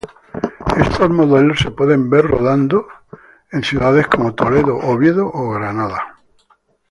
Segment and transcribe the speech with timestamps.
[0.79, 2.87] Estos modelos se pueden ver rodando
[3.51, 6.19] en ciudades como Toledo, Oviedo o Granada.